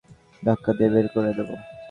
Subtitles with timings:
[0.43, 1.55] ধাক্কা দিয়ে বের করে দিবো?